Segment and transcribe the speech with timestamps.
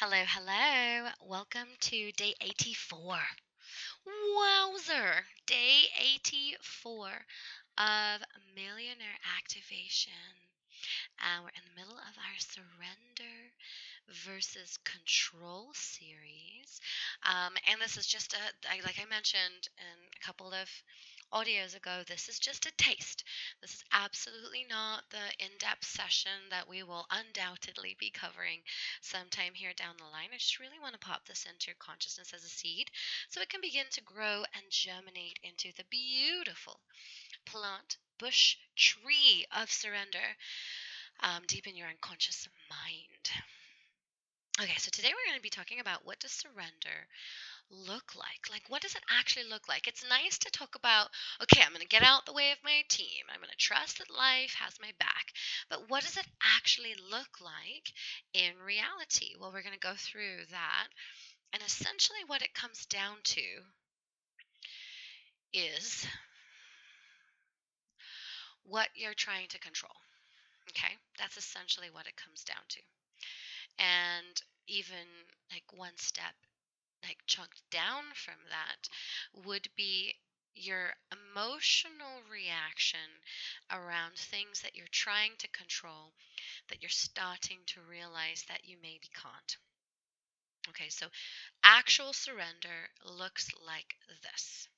[0.00, 1.10] Hello, hello.
[1.28, 3.18] Welcome to day 84.
[4.08, 5.26] Wowzer!
[5.46, 7.08] Day 84
[7.76, 8.24] of
[8.56, 10.32] Millionaire Activation.
[11.20, 13.52] And we're in the middle of our surrender
[14.24, 16.80] versus control series.
[17.28, 18.40] Um, and this is just a,
[18.82, 20.70] like I mentioned in a couple of
[21.32, 23.24] audios ago, this is just a taste.
[23.60, 28.60] This is absolutely not the in depth session that we will undoubtedly be covering
[29.00, 30.30] sometime here down the line.
[30.32, 32.90] I just really want to pop this into your consciousness as a seed
[33.28, 36.80] so it can begin to grow and germinate into the beautiful
[37.46, 40.36] plant, bush, tree of surrender
[41.22, 43.59] um, deep in your unconscious mind.
[44.58, 47.06] Okay, so today we're going to be talking about what does surrender
[47.70, 48.50] look like?
[48.50, 49.86] Like, what does it actually look like?
[49.86, 51.08] It's nice to talk about,
[51.42, 53.24] okay, I'm going to get out the way of my team.
[53.32, 55.32] I'm going to trust that life has my back.
[55.70, 56.26] But what does it
[56.58, 57.94] actually look like
[58.34, 59.38] in reality?
[59.38, 60.88] Well, we're going to go through that.
[61.54, 63.46] And essentially, what it comes down to
[65.54, 66.06] is
[68.64, 69.94] what you're trying to control.
[70.70, 70.94] Okay?
[71.18, 72.80] That's essentially what it comes down to.
[73.80, 75.08] And even
[75.50, 76.36] like one step
[77.02, 78.88] like chunked down from that
[79.34, 80.14] would be
[80.54, 83.22] your emotional reaction
[83.70, 86.14] around things that you're trying to control
[86.68, 89.56] that you're starting to realize that you maybe can't.
[90.70, 91.08] Okay, so
[91.64, 94.68] actual surrender looks like this.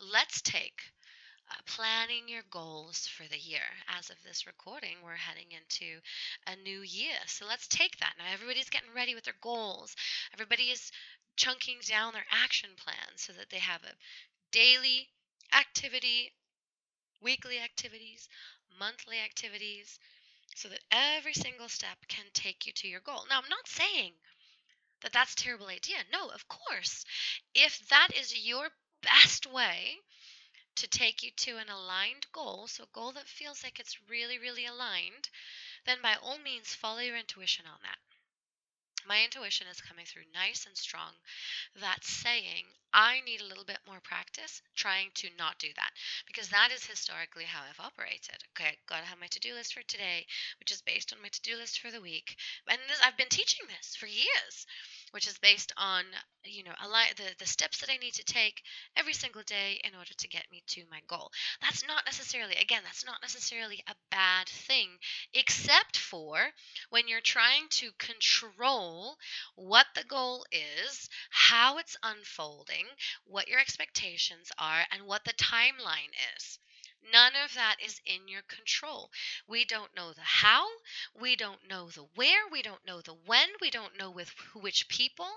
[0.00, 0.92] Let's take
[1.50, 3.66] uh, planning your goals for the year.
[3.88, 6.00] As of this recording, we're heading into
[6.46, 7.16] a new year.
[7.26, 8.14] So let's take that.
[8.18, 9.94] Now, everybody's getting ready with their goals.
[10.32, 10.90] Everybody is
[11.36, 13.96] chunking down their action plans so that they have a
[14.52, 15.08] daily
[15.52, 16.32] activity,
[17.20, 18.28] weekly activities,
[18.78, 19.98] monthly activities,
[20.54, 23.24] so that every single step can take you to your goal.
[23.28, 24.12] Now, I'm not saying
[25.02, 25.98] that that's a terrible idea.
[26.12, 27.04] No, of course.
[27.54, 28.68] If that is your
[29.02, 29.98] best way
[30.76, 34.38] to take you to an aligned goal, so a goal that feels like it's really,
[34.38, 35.28] really aligned,
[35.86, 37.98] then by all means follow your intuition on that
[39.06, 41.12] my intuition is coming through nice and strong
[41.80, 45.90] that's saying I need a little bit more practice trying to not do that
[46.26, 48.38] because that is historically how I've operated.
[48.54, 50.26] Okay, gotta have my to do list for today,
[50.60, 52.36] which is based on my to do list for the week.
[52.68, 54.66] And this, I've been teaching this for years
[55.14, 56.02] which is based on
[56.44, 56.72] you know
[57.16, 58.62] the, the steps that i need to take
[58.96, 61.30] every single day in order to get me to my goal
[61.62, 64.88] that's not necessarily again that's not necessarily a bad thing
[65.32, 66.36] except for
[66.90, 68.93] when you're trying to control
[69.56, 72.86] what the goal is how it's unfolding
[73.24, 76.58] what your expectations are and what the timeline is
[77.12, 79.12] None of that is in your control.
[79.46, 80.66] We don't know the how,
[81.14, 84.88] we don't know the where, we don't know the when, we don't know with which
[84.88, 85.30] people.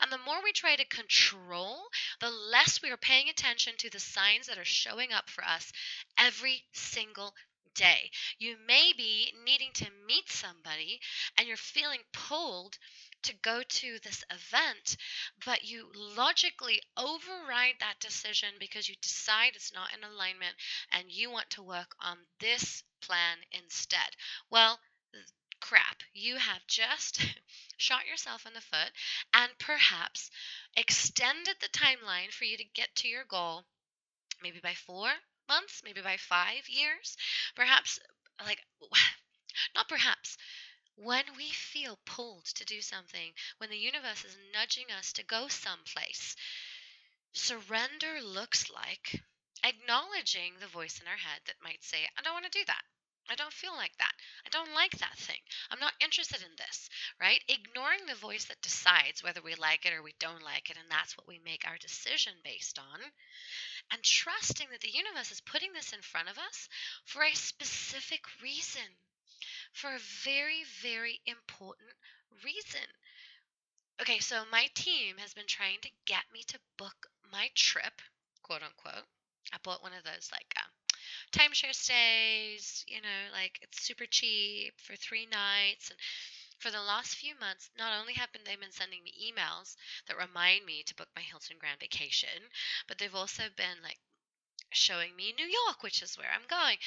[0.00, 1.88] And the more we try to control,
[2.20, 5.72] the less we are paying attention to the signs that are showing up for us
[6.18, 7.34] every single
[7.74, 8.10] day.
[8.38, 11.00] You may be needing to meet somebody
[11.36, 12.78] and you're feeling pulled
[13.24, 14.96] to go to this event,
[15.44, 20.54] but you logically override that decision because you decide it's not in alignment
[20.92, 24.16] and you want to work on this plan instead.
[24.50, 24.78] Well,
[25.60, 27.20] crap, you have just
[27.76, 28.92] shot yourself in the foot
[29.32, 30.30] and perhaps
[30.76, 33.64] extended the timeline for you to get to your goal
[34.42, 35.10] maybe by four
[35.48, 37.16] months, maybe by five years,
[37.54, 37.98] perhaps
[38.44, 38.64] like
[39.74, 40.36] not perhaps
[40.96, 45.48] when we feel pulled to do something, when the universe is nudging us to go
[45.48, 46.36] someplace,
[47.32, 49.22] surrender looks like
[49.64, 52.84] acknowledging the voice in our head that might say, I don't want to do that.
[53.30, 54.12] I don't feel like that.
[54.46, 55.40] I don't like that thing.
[55.70, 56.88] I'm not interested in this,
[57.20, 57.40] right?
[57.48, 60.90] Ignoring the voice that decides whether we like it or we don't like it, and
[60.90, 63.00] that's what we make our decision based on.
[63.92, 66.68] And trusting that the universe is putting this in front of us
[67.04, 68.82] for a specific reason
[69.72, 71.90] for a very, very important
[72.44, 72.86] reason.
[74.00, 78.02] Okay, so my team has been trying to get me to book my trip,
[78.42, 79.06] quote unquote.
[79.52, 80.70] I bought one of those like uh,
[81.32, 85.90] timeshare stays, you know, like it's super cheap for three nights.
[85.90, 85.98] And
[86.58, 89.76] for the last few months, not only have they been sending me emails
[90.08, 92.48] that remind me to book my Hilton Grand Vacation,
[92.88, 93.98] but they've also been like
[94.70, 96.78] showing me New York, which is where I'm going.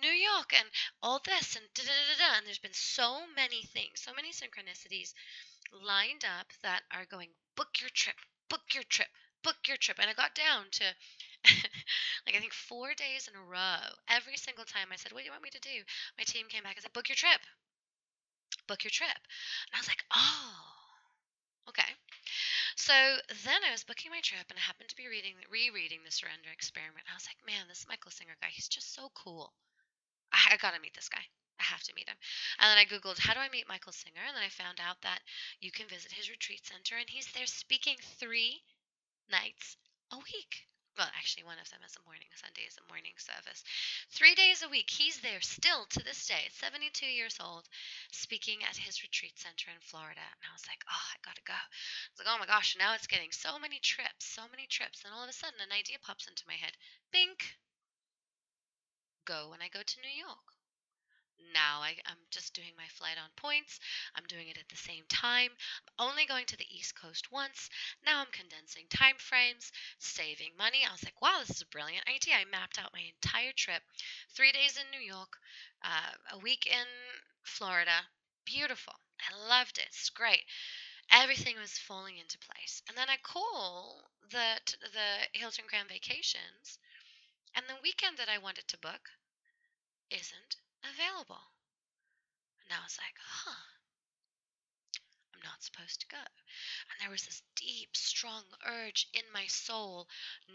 [0.00, 0.68] New York and
[1.02, 2.38] all this and da da da da.
[2.38, 5.14] And there's been so many things, so many synchronicities
[5.72, 8.16] lined up that are going, book your trip,
[8.48, 9.08] book your trip,
[9.42, 9.98] book your trip.
[10.00, 10.84] And I got down to
[12.26, 13.82] like I think four days in a row.
[14.08, 15.84] Every single time I said, What do you want me to do?
[16.18, 17.40] My team came back and said, Book your trip.
[18.66, 19.20] Book your trip.
[19.68, 21.92] And I was like, Oh, okay.
[22.76, 22.92] So
[23.44, 26.50] then I was booking my trip, and I happened to be reading, rereading the Surrender
[26.52, 27.08] Experiment.
[27.08, 29.52] I was like, man, this Michael Singer guy, he's just so cool.
[30.32, 31.24] I, I gotta meet this guy.
[31.58, 32.16] I have to meet him.
[32.60, 34.20] And then I Googled, how do I meet Michael Singer?
[34.20, 35.20] And then I found out that
[35.60, 38.62] you can visit his retreat center, and he's there speaking three
[39.30, 39.76] nights
[40.12, 40.68] a week.
[40.96, 42.32] Well, actually, one of them is a morning.
[42.32, 43.60] Sunday is a morning service.
[44.08, 44.88] Three days a week.
[44.88, 47.68] He's there still to this day, 72 years old,
[48.12, 50.24] speaking at his retreat center in Florida.
[50.24, 51.52] And I was like, oh, I gotta go.
[51.52, 55.04] I was like, oh my gosh, now it's getting so many trips, so many trips.
[55.04, 56.72] And all of a sudden, an idea pops into my head.
[57.12, 57.60] Bink.
[59.28, 60.55] Go when I go to New York
[61.52, 63.80] now I, am just doing my flight on points.
[64.14, 65.50] I'm doing it at the same time.
[65.88, 67.70] I'm only going to the East Coast once.
[68.04, 70.84] Now I'm condensing time frames, saving money.
[70.86, 72.34] I was like, wow, this is a brilliant idea.
[72.36, 73.82] I mapped out my entire trip
[74.34, 75.38] three days in New York,
[75.82, 76.86] uh, a week in
[77.44, 78.04] Florida.
[78.44, 78.94] Beautiful.
[79.20, 79.86] I loved it.
[79.88, 80.44] It's great.
[81.10, 82.82] Everything was falling into place.
[82.88, 84.60] And then I call the,
[84.92, 86.78] the Hilton Grand Vacations,
[87.54, 89.08] and the weekend that I wanted to book
[90.10, 90.56] isn't
[90.92, 91.52] available.
[92.64, 93.62] And I was like, huh,
[95.34, 96.18] I'm not supposed to go.
[96.90, 100.08] And there was this deep, strong urge in my soul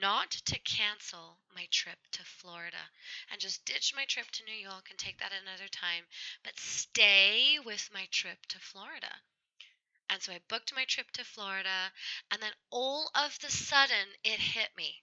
[0.00, 2.90] not to cancel my trip to Florida
[3.30, 6.04] and just ditch my trip to New York and take that another time,
[6.42, 9.22] but stay with my trip to Florida.
[10.10, 11.92] And so I booked my trip to Florida,
[12.30, 15.02] and then all of the sudden it hit me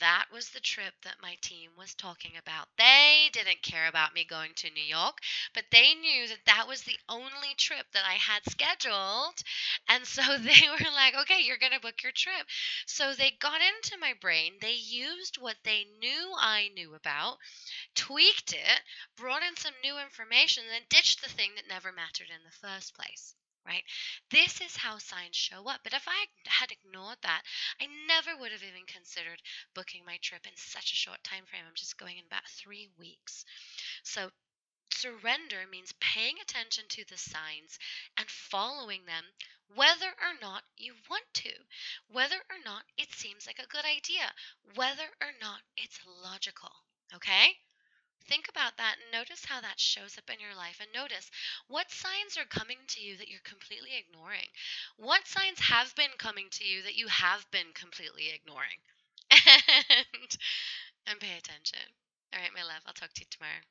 [0.00, 2.68] that was the trip that my team was talking about.
[2.76, 5.18] They didn't care about me going to New York,
[5.54, 9.42] but they knew that that was the only trip that I had scheduled.
[9.88, 12.46] And so they were like, okay, you're going to book your trip.
[12.86, 14.54] So they got into my brain.
[14.60, 17.38] They used what they knew I knew about,
[17.94, 18.80] tweaked it,
[19.16, 22.68] brought in some new information, and then ditched the thing that never mattered in the
[22.68, 23.34] first place
[23.68, 23.84] right?
[24.30, 25.80] This is how signs show up.
[25.84, 27.42] But if I had ignored that,
[27.80, 29.42] I never would have even considered
[29.74, 31.62] booking my trip in such a short time frame.
[31.68, 33.44] I'm just going in about three weeks.
[34.02, 34.30] So
[34.90, 37.78] surrender means paying attention to the signs
[38.16, 39.24] and following them
[39.74, 41.52] whether or not you want to,
[42.08, 44.32] whether or not it seems like a good idea,
[44.74, 46.72] whether or not it's logical.
[47.14, 47.58] Okay?
[48.28, 51.30] Think about that and notice how that shows up in your life and notice
[51.66, 54.48] what signs are coming to you that you're completely ignoring.
[54.98, 58.78] What signs have been coming to you that you have been completely ignoring.
[59.32, 60.38] and,
[61.06, 61.80] and pay attention.
[62.34, 63.64] All right, my love, I'll talk to you tomorrow.